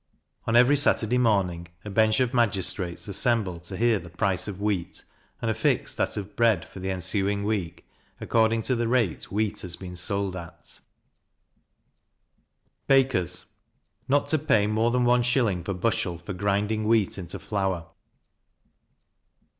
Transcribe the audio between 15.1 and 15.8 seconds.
shilling per